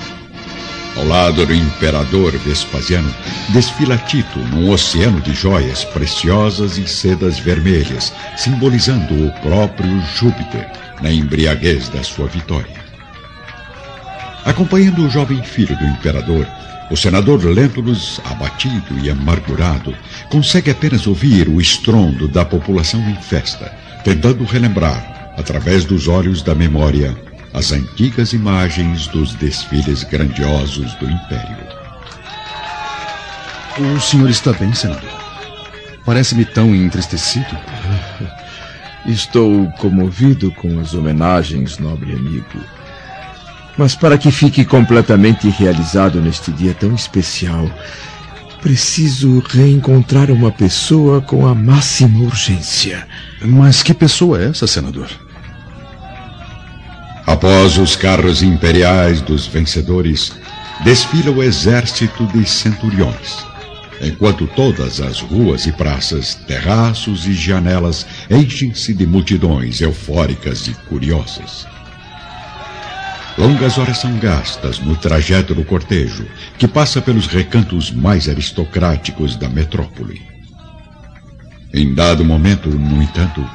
Ao 0.95 1.07
lado 1.07 1.43
do 1.43 1.55
imperador 1.55 2.31
Vespasiano, 2.37 3.11
desfila 3.49 3.97
Tito 3.97 4.37
num 4.37 4.69
oceano 4.69 5.21
de 5.21 5.33
joias 5.33 5.83
preciosas 5.85 6.77
e 6.77 6.87
sedas 6.87 7.39
vermelhas, 7.39 8.13
simbolizando 8.37 9.25
o 9.25 9.31
próprio 9.41 9.99
Júpiter 10.15 10.71
na 11.01 11.11
embriaguez 11.11 11.89
da 11.89 12.03
sua 12.03 12.27
vitória. 12.27 12.80
Acompanhando 14.45 15.05
o 15.05 15.09
jovem 15.09 15.43
filho 15.43 15.77
do 15.77 15.85
imperador, 15.85 16.47
o 16.89 16.97
senador 16.97 17.43
Lentulus, 17.45 18.19
abatido 18.25 18.99
e 19.01 19.09
amargurado, 19.09 19.95
consegue 20.29 20.71
apenas 20.71 21.07
ouvir 21.07 21.47
o 21.47 21.61
estrondo 21.61 22.27
da 22.27 22.43
população 22.43 22.99
em 23.09 23.15
festa, 23.15 23.71
tentando 24.03 24.43
relembrar 24.43 25.33
através 25.37 25.85
dos 25.85 26.07
olhos 26.07 26.41
da 26.41 26.53
memória, 26.53 27.15
as 27.53 27.71
antigas 27.71 28.33
imagens 28.33 29.07
dos 29.07 29.33
desfiles 29.35 30.03
grandiosos 30.03 30.93
do 30.95 31.09
Império. 31.09 31.57
O 33.95 34.01
senhor 34.01 34.29
está 34.29 34.51
bem, 34.53 34.73
senador? 34.73 35.09
Parece-me 36.05 36.45
tão 36.45 36.75
entristecido. 36.75 37.57
Estou 39.05 39.71
comovido 39.79 40.51
com 40.51 40.79
as 40.79 40.93
homenagens, 40.93 41.77
nobre 41.77 42.13
amigo. 42.13 42.59
Mas 43.77 43.95
para 43.95 44.17
que 44.17 44.31
fique 44.31 44.65
completamente 44.65 45.49
realizado 45.49 46.21
neste 46.21 46.51
dia 46.51 46.73
tão 46.73 46.93
especial, 46.93 47.69
preciso 48.61 49.39
reencontrar 49.39 50.29
uma 50.29 50.51
pessoa 50.51 51.21
com 51.21 51.47
a 51.47 51.55
máxima 51.55 52.23
urgência. 52.23 53.07
Mas 53.41 53.81
que 53.81 53.93
pessoa 53.93 54.41
é 54.41 54.49
essa, 54.49 54.67
senador? 54.67 55.09
Após 57.25 57.77
os 57.77 57.95
carros 57.95 58.43
imperiais 58.43 59.21
dos 59.21 59.47
vencedores, 59.47 60.33
desfila 60.83 61.31
o 61.31 61.43
exército 61.43 62.25
de 62.27 62.47
centuriões, 62.47 63.45
enquanto 64.01 64.47
todas 64.47 64.99
as 64.99 65.21
ruas 65.21 65.65
e 65.65 65.71
praças, 65.71 66.35
terraços 66.35 67.25
e 67.25 67.33
janelas 67.33 68.05
enchem-se 68.29 68.93
de 68.93 69.05
multidões 69.05 69.81
eufóricas 69.81 70.67
e 70.67 70.73
curiosas. 70.89 71.65
Longas 73.37 73.77
horas 73.77 73.97
são 73.97 74.17
gastas 74.17 74.79
no 74.79 74.95
trajeto 74.95 75.55
do 75.55 75.63
cortejo, 75.63 76.27
que 76.57 76.67
passa 76.67 77.01
pelos 77.01 77.27
recantos 77.27 77.89
mais 77.89 78.27
aristocráticos 78.27 79.35
da 79.35 79.47
metrópole. 79.47 80.21
Em 81.73 81.93
dado 81.93 82.25
momento, 82.25 82.69
no 82.69 83.01
entanto, 83.01 83.47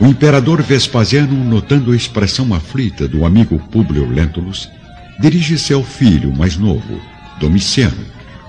o 0.00 0.06
imperador 0.06 0.60
Vespasiano, 0.62 1.44
notando 1.44 1.92
a 1.92 1.96
expressão 1.96 2.52
aflita 2.52 3.06
do 3.06 3.24
amigo 3.24 3.58
Públio 3.70 4.10
Lentulus, 4.10 4.68
dirige-se 5.20 5.72
ao 5.72 5.84
filho 5.84 6.34
mais 6.34 6.56
novo, 6.56 7.00
Domiciano, 7.38 8.04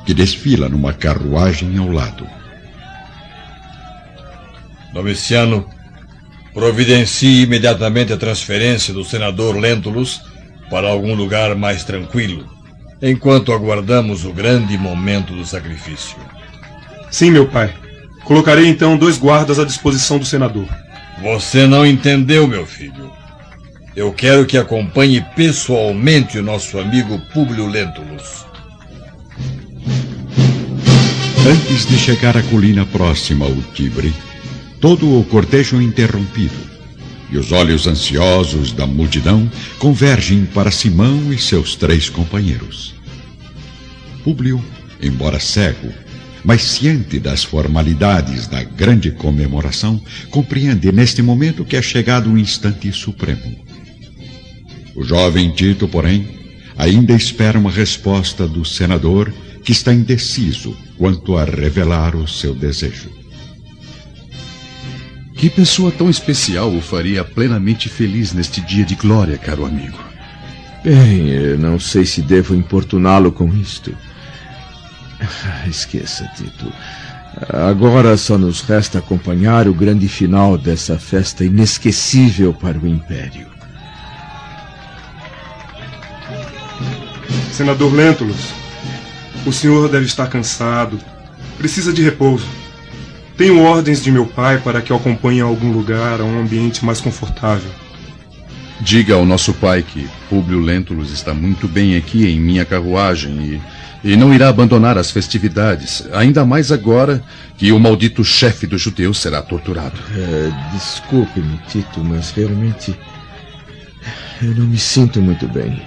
que 0.06 0.14
desfila 0.14 0.68
numa 0.68 0.94
carruagem 0.94 1.78
ao 1.78 1.92
lado. 1.92 2.28
Domiciano, 4.92 5.66
providencie 6.54 7.44
imediatamente 7.44 8.12
a 8.12 8.18
transferência 8.18 8.94
do 8.94 9.06
senador 9.06 9.56
Lentulus 9.56 10.31
para 10.72 10.88
algum 10.88 11.14
lugar 11.14 11.54
mais 11.54 11.84
tranquilo, 11.84 12.50
enquanto 13.02 13.52
aguardamos 13.52 14.24
o 14.24 14.32
grande 14.32 14.78
momento 14.78 15.34
do 15.34 15.46
sacrifício. 15.46 16.16
Sim, 17.12 17.32
meu 17.32 17.46
pai. 17.46 17.76
Colocarei 18.24 18.68
então 18.68 18.96
dois 18.96 19.18
guardas 19.18 19.60
à 19.60 19.66
disposição 19.66 20.18
do 20.18 20.24
senador. 20.24 20.68
Você 21.22 21.68
não 21.68 21.86
entendeu, 21.86 22.48
meu 22.48 22.66
filho. 22.66 23.12
Eu 23.94 24.14
quero 24.14 24.46
que 24.46 24.58
acompanhe 24.58 25.20
pessoalmente 25.36 26.38
o 26.38 26.44
nosso 26.44 26.80
amigo 26.80 27.20
Públio 27.34 27.68
Lentulus. 27.68 28.46
Antes 31.46 31.86
de 31.86 31.98
chegar 31.98 32.38
à 32.38 32.44
colina 32.44 32.86
próxima 32.86 33.46
ao 33.46 33.56
Tibre, 33.74 34.14
todo 34.80 35.20
o 35.20 35.26
cortejo 35.26 35.82
interrompido 35.82 36.71
e 37.32 37.38
os 37.38 37.52
olhos 37.52 37.88
ansiosos 37.88 38.74
da 38.74 38.86
multidão 38.86 39.50
convergem 39.80 40.46
para 40.46 40.70
Simão 40.70 41.32
e 41.32 41.38
seus 41.38 41.76
três 41.76 42.10
companheiros. 42.10 42.94
Públio, 44.24 44.64
embora 45.02 45.40
cego, 45.40 45.92
mas 46.44 46.64
ciente 46.64 47.20
das 47.20 47.44
formalidades 47.44 48.48
da 48.48 48.64
grande 48.64 49.12
comemoração, 49.12 50.02
compreende 50.30 50.92
neste 50.92 51.22
momento 51.22 51.64
que 51.64 51.78
é 51.78 51.82
chegado 51.82 52.32
o 52.32 52.38
instante 52.38 52.92
supremo. 52.92 53.56
O 54.96 55.04
jovem 55.04 55.52
Tito, 55.52 55.88
porém, 55.88 56.28
ainda 56.78 57.14
espera 57.14 57.58
uma 57.58 57.72
resposta 57.72 58.48
do 58.48 58.66
senador 58.66 59.34
que 59.64 59.72
está 59.72 59.94
indeciso 59.94 60.76
quanto 60.98 61.38
a 61.38 61.46
revelar 61.46 62.16
o 62.16 62.28
seu 62.28 62.54
desejo. 62.54 63.21
Que 65.42 65.50
pessoa 65.50 65.92
tão 65.92 66.08
especial 66.08 66.72
o 66.72 66.80
faria 66.80 67.24
plenamente 67.24 67.90
feliz 67.90 68.32
neste 68.32 68.62
dia 68.62 68.86
de 68.86 68.94
glória, 68.94 69.40
caro 69.40 69.66
amigo? 69.66 69.98
Bem, 70.84 71.30
eu 71.30 71.58
não 71.58 71.80
sei 71.80 72.06
se 72.06 72.22
devo 72.22 72.54
importuná-lo 72.54 73.32
com 73.32 73.52
isto. 73.56 73.92
Esqueça, 75.68 76.30
Tito. 76.36 76.72
Agora 77.50 78.16
só 78.18 78.38
nos 78.38 78.62
resta 78.62 79.00
acompanhar 79.00 79.68
o 79.68 79.74
grande 79.74 80.08
final 80.08 80.60
dessa 80.60 81.00
festa 81.00 81.44
inesquecível 81.44 82.54
para 82.54 82.78
o 82.78 82.88
Império. 82.88 83.48
Senador 87.52 87.92
Lentulus, 87.92 88.54
o 89.44 89.52
senhor 89.52 89.90
deve 89.90 90.06
estar 90.06 90.28
cansado. 90.28 91.00
Precisa 91.58 91.92
de 91.92 92.04
repouso. 92.04 92.46
Tenho 93.42 93.60
ordens 93.60 94.04
de 94.04 94.12
meu 94.12 94.28
pai 94.28 94.60
para 94.60 94.84
que 94.84 94.94
o 94.94 94.96
acompanhe 94.96 95.42
a 95.42 95.46
algum 95.46 95.72
lugar, 95.72 96.22
a 96.22 96.24
um 96.24 96.40
ambiente 96.40 96.86
mais 96.86 97.02
confortável. 97.02 97.72
Diga 98.80 99.16
ao 99.16 99.26
nosso 99.26 99.52
pai 99.52 99.82
que 99.82 100.08
Públio 100.30 100.60
Lentulus 100.60 101.12
está 101.12 101.34
muito 101.34 101.68
bem 101.68 101.98
aqui 101.98 102.28
em 102.28 102.40
minha 102.40 102.64
carruagem 102.64 103.32
e 103.42 103.62
e 104.04 104.16
não 104.16 104.32
irá 104.32 104.50
abandonar 104.50 104.96
as 104.96 105.10
festividades, 105.10 106.08
ainda 106.12 106.46
mais 106.46 106.72
agora 106.72 107.24
que 107.58 107.72
o 107.72 107.80
maldito 107.80 108.24
chefe 108.24 108.68
dos 108.68 108.82
judeus 108.82 109.20
será 109.20 109.42
torturado. 109.42 110.00
É, 110.16 110.52
Desculpe-me, 110.74 111.60
Tito, 111.68 112.04
mas 112.04 112.30
realmente 112.32 112.96
eu 114.42 114.56
não 114.56 114.68
me 114.68 114.78
sinto 114.78 115.20
muito 115.20 115.48
bem. 115.48 115.82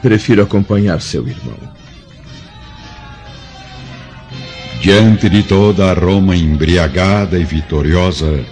Prefiro 0.00 0.42
acompanhar 0.42 1.02
seu 1.02 1.28
irmão. 1.28 1.81
Diante 4.82 5.28
de 5.28 5.44
toda 5.44 5.92
a 5.92 5.94
Roma 5.94 6.34
embriagada 6.34 7.38
e 7.38 7.44
vitoriosa, 7.44 8.44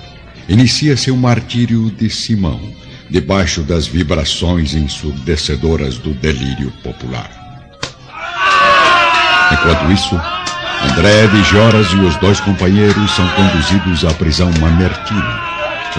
inicia-se 0.48 1.10
o 1.10 1.16
martírio 1.16 1.90
de 1.90 2.08
Simão, 2.08 2.60
debaixo 3.10 3.62
das 3.62 3.88
vibrações 3.88 4.72
ensurdecedoras 4.72 5.98
do 5.98 6.14
delírio 6.14 6.70
popular. 6.84 7.28
Enquanto 9.50 9.90
isso, 9.90 10.14
André 10.92 11.26
de 11.26 11.42
Joras 11.42 11.88
e 11.88 11.96
os 11.96 12.14
dois 12.18 12.38
companheiros 12.38 13.10
são 13.10 13.28
conduzidos 13.30 14.04
à 14.04 14.14
prisão 14.14 14.52
Mamertina, 14.60 15.40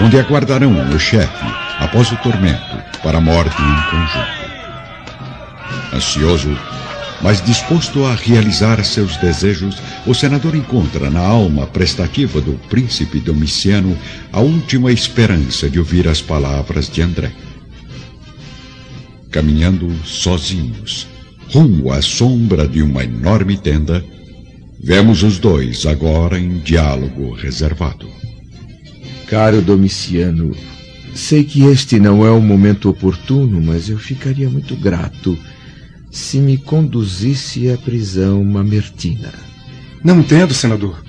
onde 0.00 0.18
aguardarão 0.18 0.72
o 0.94 0.98
chefe, 0.98 1.44
após 1.78 2.10
o 2.10 2.16
tormento, 2.16 2.82
para 3.02 3.18
a 3.18 3.20
morte 3.20 3.60
em 3.60 3.90
conjunto. 3.90 4.42
Ansioso, 5.94 6.58
mas 7.22 7.40
disposto 7.40 8.04
a 8.04 8.14
realizar 8.14 8.84
seus 8.84 9.16
desejos, 9.16 9.76
o 10.06 10.12
senador 10.12 10.56
encontra 10.56 11.08
na 11.08 11.20
alma 11.20 11.66
prestativa 11.66 12.40
do 12.40 12.54
príncipe 12.68 13.20
Domiciano 13.20 13.96
a 14.32 14.40
última 14.40 14.90
esperança 14.90 15.70
de 15.70 15.78
ouvir 15.78 16.08
as 16.08 16.20
palavras 16.20 16.90
de 16.90 17.00
André. 17.00 17.32
Caminhando 19.30 19.90
sozinhos, 20.04 21.06
rumo 21.48 21.92
à 21.92 22.02
sombra 22.02 22.66
de 22.66 22.82
uma 22.82 23.04
enorme 23.04 23.56
tenda, 23.56 24.04
vemos 24.82 25.22
os 25.22 25.38
dois 25.38 25.86
agora 25.86 26.38
em 26.38 26.58
diálogo 26.58 27.32
reservado. 27.32 28.10
Caro 29.28 29.62
Domiciano, 29.62 30.54
sei 31.14 31.44
que 31.44 31.62
este 31.62 32.00
não 32.00 32.26
é 32.26 32.30
o 32.30 32.40
momento 32.40 32.90
oportuno, 32.90 33.62
mas 33.62 33.88
eu 33.88 33.96
ficaria 33.96 34.50
muito 34.50 34.74
grato 34.76 35.38
se 36.12 36.38
me 36.38 36.58
conduzisse 36.58 37.70
à 37.70 37.78
prisão 37.78 38.44
mamertina. 38.44 39.32
Não 40.04 40.20
entendo, 40.20 40.52
senador. 40.52 41.02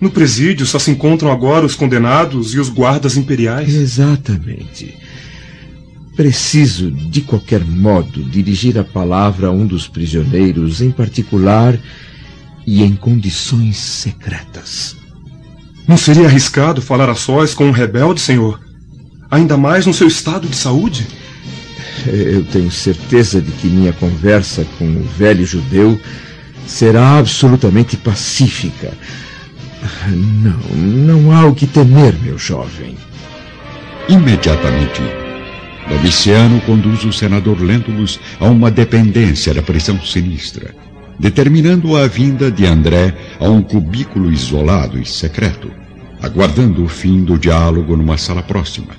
No 0.00 0.10
presídio 0.10 0.66
só 0.66 0.80
se 0.80 0.90
encontram 0.90 1.30
agora 1.30 1.64
os 1.64 1.76
condenados 1.76 2.52
e 2.54 2.58
os 2.58 2.68
guardas 2.68 3.16
imperiais. 3.16 3.72
Exatamente. 3.72 4.98
Preciso, 6.16 6.90
de 6.90 7.20
qualquer 7.20 7.64
modo, 7.64 8.22
dirigir 8.24 8.76
a 8.78 8.84
palavra 8.84 9.46
a 9.46 9.52
um 9.52 9.64
dos 9.64 9.86
prisioneiros 9.86 10.80
em 10.80 10.90
particular 10.90 11.78
e 12.66 12.82
em 12.82 12.96
condições 12.96 13.76
secretas. 13.76 14.96
Não 15.86 15.96
seria 15.96 16.26
arriscado 16.26 16.82
falar 16.82 17.08
a 17.08 17.14
sós 17.14 17.54
com 17.54 17.66
um 17.66 17.72
rebelde, 17.72 18.20
senhor? 18.20 18.60
Ainda 19.30 19.56
mais 19.56 19.86
no 19.86 19.94
seu 19.94 20.08
estado 20.08 20.48
de 20.48 20.56
saúde? 20.56 21.06
Eu 22.06 22.44
tenho 22.44 22.70
certeza 22.70 23.40
de 23.40 23.50
que 23.52 23.66
minha 23.66 23.92
conversa 23.92 24.66
com 24.78 24.84
o 24.84 25.02
velho 25.16 25.44
judeu 25.44 25.98
será 26.66 27.18
absolutamente 27.18 27.96
pacífica. 27.96 28.92
Não, 30.08 30.76
não 30.76 31.32
há 31.32 31.44
o 31.44 31.54
que 31.54 31.66
temer, 31.66 32.14
meu 32.22 32.38
jovem. 32.38 32.96
Imediatamente, 34.08 35.02
Domiciano 35.88 36.60
conduz 36.62 37.04
o 37.04 37.12
senador 37.12 37.60
Lentulus 37.60 38.18
a 38.40 38.46
uma 38.46 38.70
dependência 38.70 39.52
da 39.52 39.62
prisão 39.62 40.00
sinistra, 40.00 40.74
determinando 41.18 41.96
a 41.96 42.06
vinda 42.06 42.50
de 42.50 42.64
André 42.64 43.14
a 43.38 43.48
um 43.48 43.62
cubículo 43.62 44.32
isolado 44.32 44.98
e 44.98 45.04
secreto, 45.04 45.70
aguardando 46.22 46.82
o 46.82 46.88
fim 46.88 47.22
do 47.22 47.38
diálogo 47.38 47.96
numa 47.96 48.16
sala 48.16 48.42
próxima, 48.42 48.96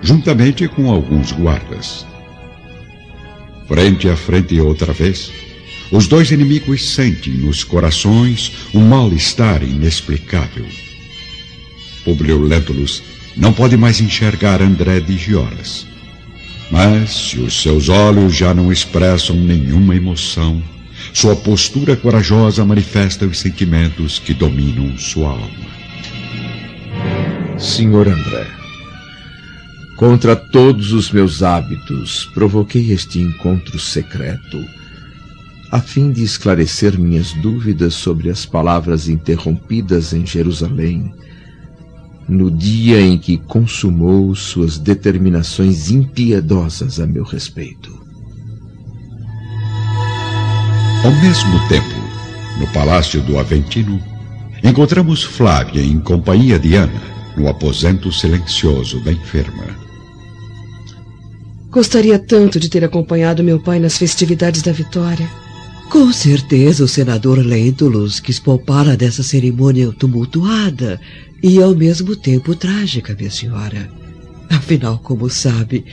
juntamente 0.00 0.68
com 0.68 0.90
alguns 0.90 1.32
guardas. 1.32 2.06
Frente 3.70 4.08
a 4.08 4.16
frente 4.16 4.60
outra 4.60 4.92
vez, 4.92 5.32
os 5.90 6.06
dois 6.06 6.30
inimigos 6.30 6.90
sentem 6.90 7.32
nos 7.32 7.64
corações 7.64 8.52
um 8.74 8.80
mal-estar 8.80 9.62
inexplicável. 9.62 10.66
Publio 12.04 12.42
Lentulus 12.42 13.02
não 13.34 13.52
pode 13.52 13.78
mais 13.78 14.00
enxergar 14.00 14.60
André 14.60 15.00
de 15.00 15.16
Gioras 15.16 15.88
mas 16.70 17.10
se 17.10 17.40
os 17.40 17.60
seus 17.60 17.88
olhos 17.88 18.34
já 18.34 18.54
não 18.54 18.70
expressam 18.72 19.34
nenhuma 19.34 19.96
emoção, 19.96 20.62
sua 21.12 21.34
postura 21.34 21.96
corajosa 21.96 22.64
manifesta 22.64 23.26
os 23.26 23.40
sentimentos 23.40 24.20
que 24.20 24.32
dominam 24.32 24.96
sua 24.96 25.30
alma. 25.30 25.70
Senhor 27.58 28.06
André, 28.06 28.46
contra 30.00 30.34
todos 30.34 30.94
os 30.94 31.12
meus 31.12 31.42
hábitos, 31.42 32.24
provoquei 32.32 32.90
este 32.90 33.20
encontro 33.20 33.78
secreto 33.78 34.58
a 35.70 35.78
fim 35.78 36.10
de 36.10 36.24
esclarecer 36.24 36.98
minhas 36.98 37.34
dúvidas 37.34 37.92
sobre 37.92 38.30
as 38.30 38.46
palavras 38.46 39.10
interrompidas 39.10 40.14
em 40.14 40.24
Jerusalém 40.24 41.12
no 42.26 42.50
dia 42.50 42.98
em 42.98 43.18
que 43.18 43.36
consumou 43.36 44.34
suas 44.34 44.78
determinações 44.78 45.90
impiedosas 45.90 46.98
a 46.98 47.06
meu 47.06 47.22
respeito. 47.22 47.92
Ao 51.04 51.12
mesmo 51.12 51.68
tempo, 51.68 52.58
no 52.58 52.66
palácio 52.68 53.20
do 53.20 53.38
Aventino, 53.38 54.02
encontramos 54.64 55.22
Flávia 55.22 55.82
em 55.82 56.00
companhia 56.00 56.58
de 56.58 56.74
Ana, 56.74 57.02
no 57.36 57.48
aposento 57.48 58.10
silencioso 58.10 58.98
da 59.04 59.12
enferma. 59.12 59.89
Gostaria 61.70 62.18
tanto 62.18 62.58
de 62.58 62.68
ter 62.68 62.84
acompanhado 62.84 63.44
meu 63.44 63.60
pai 63.60 63.78
nas 63.78 63.96
festividades 63.96 64.60
da 64.60 64.72
vitória. 64.72 65.30
Com 65.88 66.12
certeza 66.12 66.84
o 66.84 66.88
senador 66.88 67.38
Lentulus 67.38 68.18
quis 68.18 68.40
poupá-la 68.40 68.96
dessa 68.96 69.22
cerimônia 69.22 69.90
tumultuada 69.92 71.00
e 71.42 71.62
ao 71.62 71.74
mesmo 71.74 72.16
tempo 72.16 72.54
trágica, 72.54 73.14
minha 73.16 73.30
senhora. 73.30 73.88
Afinal, 74.48 74.98
como 74.98 75.30
sabe, 75.30 75.84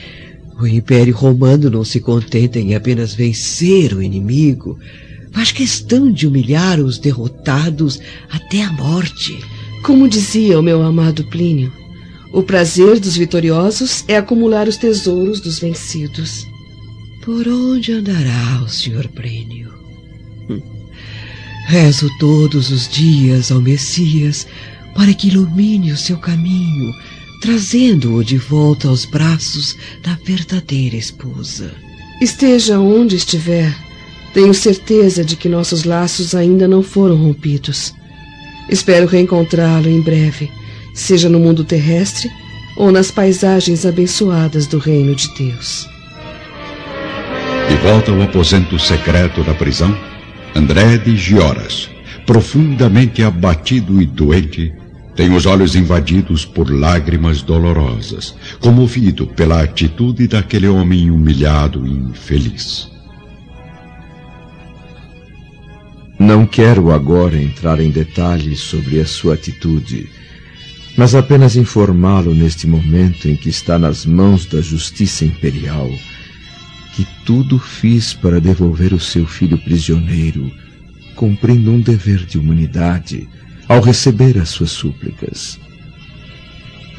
o 0.60 0.66
Império 0.66 1.14
Romano 1.14 1.70
não 1.70 1.84
se 1.84 2.00
contenta 2.00 2.58
em 2.58 2.74
apenas 2.74 3.14
vencer 3.14 3.92
o 3.92 4.02
inimigo, 4.02 4.78
faz 5.32 5.52
questão 5.52 6.10
de 6.10 6.26
humilhar 6.26 6.80
os 6.80 6.98
derrotados 6.98 8.00
até 8.28 8.64
a 8.64 8.72
morte. 8.72 9.38
Como 9.84 10.08
dizia 10.08 10.58
o 10.58 10.62
meu 10.62 10.82
amado 10.82 11.24
Plínio, 11.24 11.72
o 12.32 12.42
prazer 12.42 13.00
dos 13.00 13.16
vitoriosos 13.16 14.04
é 14.06 14.16
acumular 14.16 14.68
os 14.68 14.76
tesouros 14.76 15.40
dos 15.40 15.58
vencidos. 15.58 16.46
Por 17.22 17.46
onde 17.48 17.92
andará 17.92 18.62
o 18.64 18.68
senhor 18.68 19.08
Plínio? 19.08 19.72
Hum. 20.48 20.60
Rezo 21.66 22.08
todos 22.18 22.70
os 22.70 22.88
dias 22.88 23.50
ao 23.50 23.60
Messias 23.60 24.46
para 24.94 25.12
que 25.14 25.28
ilumine 25.28 25.92
o 25.92 25.96
seu 25.96 26.18
caminho, 26.18 26.92
trazendo-o 27.40 28.24
de 28.24 28.36
volta 28.36 28.88
aos 28.88 29.04
braços 29.04 29.76
da 30.02 30.18
verdadeira 30.24 30.96
esposa. 30.96 31.72
Esteja 32.20 32.80
onde 32.80 33.16
estiver, 33.16 33.74
tenho 34.34 34.52
certeza 34.52 35.24
de 35.24 35.36
que 35.36 35.48
nossos 35.48 35.84
laços 35.84 36.34
ainda 36.34 36.66
não 36.66 36.82
foram 36.82 37.16
rompidos. 37.16 37.94
Espero 38.68 39.06
reencontrá-lo 39.06 39.88
em 39.88 40.00
breve, 40.00 40.50
seja 40.98 41.28
no 41.28 41.38
mundo 41.38 41.64
terrestre 41.64 42.28
ou 42.76 42.90
nas 42.90 43.10
paisagens 43.10 43.86
abençoadas 43.86 44.66
do 44.66 44.78
reino 44.78 45.14
de 45.14 45.28
Deus. 45.34 45.88
De 47.68 47.76
volta 47.76 48.10
ao 48.10 48.22
aposento 48.22 48.78
secreto 48.78 49.42
da 49.44 49.54
prisão, 49.54 49.96
André 50.54 50.98
de 50.98 51.16
Gioras, 51.16 51.88
profundamente 52.26 53.22
abatido 53.22 54.02
e 54.02 54.06
doente, 54.06 54.72
tem 55.14 55.34
os 55.34 55.46
olhos 55.46 55.76
invadidos 55.76 56.44
por 56.44 56.70
lágrimas 56.70 57.42
dolorosas, 57.42 58.34
comovido 58.60 59.26
pela 59.26 59.62
atitude 59.62 60.26
daquele 60.26 60.68
homem 60.68 61.10
humilhado 61.10 61.86
e 61.86 61.90
infeliz. 61.90 62.90
Não 66.18 66.44
quero 66.44 66.90
agora 66.90 67.40
entrar 67.40 67.78
em 67.78 67.90
detalhes 67.90 68.60
sobre 68.60 69.00
a 69.00 69.06
sua 69.06 69.34
atitude, 69.34 70.08
mas 70.98 71.14
apenas 71.14 71.54
informá-lo 71.54 72.34
neste 72.34 72.66
momento 72.66 73.28
em 73.28 73.36
que 73.36 73.48
está 73.48 73.78
nas 73.78 74.04
mãos 74.04 74.44
da 74.44 74.60
Justiça 74.60 75.24
Imperial 75.24 75.88
que 76.96 77.06
tudo 77.24 77.56
fiz 77.56 78.12
para 78.12 78.40
devolver 78.40 78.92
o 78.92 78.98
seu 78.98 79.24
filho 79.24 79.56
prisioneiro, 79.56 80.50
cumprindo 81.14 81.70
um 81.70 81.80
dever 81.80 82.26
de 82.26 82.36
humanidade 82.36 83.28
ao 83.68 83.80
receber 83.80 84.36
as 84.36 84.48
suas 84.48 84.72
súplicas. 84.72 85.60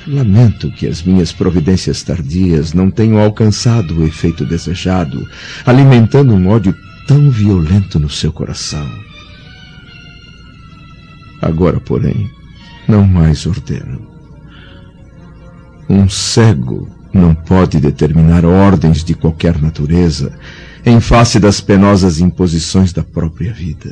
Lamento 0.07 0.71
que 0.71 0.87
as 0.87 1.03
minhas 1.03 1.33
providências 1.33 2.01
tardias 2.01 2.71
não 2.71 2.89
tenham 2.89 3.19
alcançado 3.19 3.99
o 3.99 4.07
efeito 4.07 4.45
desejado, 4.45 5.27
alimentando 5.65 6.33
um 6.33 6.47
ódio 6.47 6.73
tão 7.05 7.29
violento 7.29 7.99
no 7.99 8.09
seu 8.09 8.31
coração. 8.31 8.89
Agora, 11.41 11.81
porém, 11.81 12.31
não 12.89 13.07
mais 13.07 13.45
ordeno. 13.45 14.05
Um 15.87 16.09
cego 16.09 16.89
não 17.13 17.33
pode 17.33 17.79
determinar 17.79 18.43
ordens 18.43 19.03
de 19.03 19.13
qualquer 19.13 19.61
natureza 19.61 20.37
em 20.85 20.99
face 20.99 21.39
das 21.39 21.61
penosas 21.61 22.19
imposições 22.19 22.91
da 22.91 23.03
própria 23.03 23.53
vida. 23.53 23.89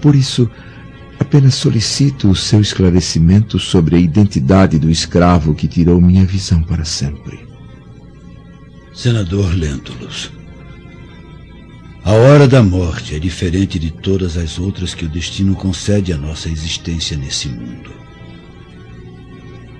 Por 0.00 0.14
isso, 0.14 0.48
Apenas 1.18 1.56
solicito 1.56 2.30
o 2.30 2.36
seu 2.36 2.60
esclarecimento 2.60 3.58
sobre 3.58 3.96
a 3.96 3.98
identidade 3.98 4.78
do 4.78 4.88
escravo 4.88 5.54
que 5.54 5.66
tirou 5.66 6.00
minha 6.00 6.24
visão 6.24 6.62
para 6.62 6.84
sempre. 6.84 7.46
Senador 8.94 9.52
Lentulus, 9.54 10.30
a 12.08 12.12
hora 12.12 12.48
da 12.48 12.62
morte 12.62 13.14
é 13.14 13.18
diferente 13.18 13.78
de 13.78 13.90
todas 13.90 14.38
as 14.38 14.58
outras 14.58 14.94
que 14.94 15.04
o 15.04 15.08
destino 15.10 15.54
concede 15.54 16.10
à 16.10 16.16
nossa 16.16 16.48
existência 16.48 17.18
nesse 17.18 17.50
mundo. 17.50 17.92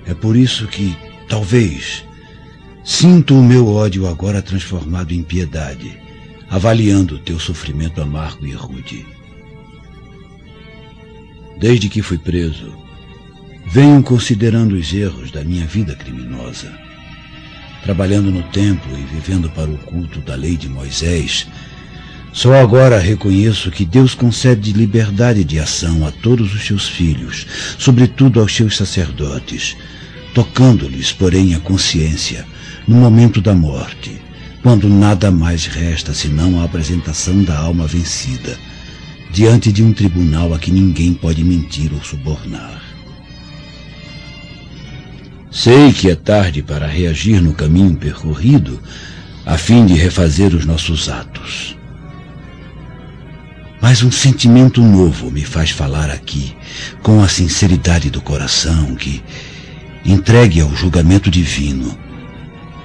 É 0.05 0.13
por 0.13 0.35
isso 0.35 0.67
que, 0.67 0.95
talvez, 1.27 2.05
sinto 2.85 3.33
o 3.33 3.43
meu 3.43 3.67
ódio 3.67 4.07
agora 4.07 4.43
transformado 4.43 5.11
em 5.11 5.23
piedade, 5.23 5.99
avaliando 6.47 7.15
o 7.15 7.19
teu 7.19 7.39
sofrimento 7.39 7.99
amargo 7.99 8.45
e 8.45 8.51
rude. 8.51 9.03
Desde 11.59 11.89
que 11.89 12.03
fui 12.03 12.19
preso, 12.19 12.71
venho 13.65 14.03
considerando 14.03 14.73
os 14.73 14.93
erros 14.93 15.31
da 15.31 15.43
minha 15.43 15.65
vida 15.65 15.95
criminosa. 15.95 16.71
Trabalhando 17.81 18.29
no 18.29 18.43
templo 18.43 18.95
e 18.95 19.15
vivendo 19.15 19.49
para 19.49 19.71
o 19.71 19.79
culto 19.79 20.19
da 20.19 20.35
lei 20.35 20.55
de 20.55 20.69
Moisés, 20.69 21.47
só 22.31 22.53
agora 22.55 22.99
reconheço 22.99 23.71
que 23.71 23.85
Deus 23.85 24.13
concede 24.13 24.71
liberdade 24.71 25.43
de 25.43 25.59
ação 25.59 26.05
a 26.05 26.11
todos 26.11 26.53
os 26.53 26.65
seus 26.65 26.87
filhos, 26.87 27.45
sobretudo 27.77 28.39
aos 28.39 28.55
seus 28.55 28.77
sacerdotes, 28.77 29.75
tocando-lhes, 30.33 31.11
porém, 31.11 31.55
a 31.55 31.59
consciência 31.59 32.45
no 32.87 32.95
momento 32.95 33.41
da 33.41 33.53
morte, 33.53 34.21
quando 34.61 34.87
nada 34.87 35.31
mais 35.31 35.65
resta 35.65 36.13
senão 36.13 36.61
a 36.61 36.65
apresentação 36.65 37.43
da 37.43 37.57
alma 37.57 37.87
vencida 37.87 38.57
diante 39.31 39.71
de 39.71 39.83
um 39.83 39.93
tribunal 39.93 40.53
a 40.53 40.59
que 40.59 40.71
ninguém 40.71 41.13
pode 41.13 41.43
mentir 41.43 41.91
ou 41.93 42.03
subornar. 42.03 42.81
Sei 45.51 45.91
que 45.91 46.09
é 46.09 46.15
tarde 46.15 46.61
para 46.61 46.87
reagir 46.87 47.41
no 47.41 47.53
caminho 47.53 47.95
percorrido, 47.95 48.79
a 49.45 49.57
fim 49.57 49.85
de 49.85 49.93
refazer 49.93 50.53
os 50.55 50.65
nossos 50.65 51.09
atos. 51.09 51.78
Mas 53.81 54.03
um 54.03 54.11
sentimento 54.11 54.81
novo 54.81 55.31
me 55.31 55.43
faz 55.43 55.71
falar 55.71 56.09
aqui, 56.09 56.55
com 57.01 57.21
a 57.21 57.27
sinceridade 57.27 58.09
do 58.09 58.21
coração 58.21 58.95
que, 58.95 59.23
entregue 60.05 60.61
ao 60.61 60.75
julgamento 60.75 61.31
divino, 61.31 61.97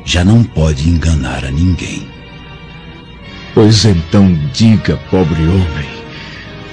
já 0.04 0.24
não 0.24 0.44
pode 0.44 0.88
enganar 0.88 1.44
a 1.44 1.50
ninguém. 1.50 2.08
Pois 3.54 3.84
então 3.84 4.38
diga, 4.52 4.96
pobre 5.10 5.42
homem, 5.42 5.94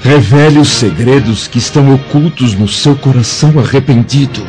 Revele 0.03 0.57
os 0.57 0.69
segredos 0.69 1.47
que 1.47 1.59
estão 1.59 1.93
ocultos 1.93 2.55
no 2.55 2.67
seu 2.67 2.95
coração 2.95 3.59
arrependido. 3.59 4.43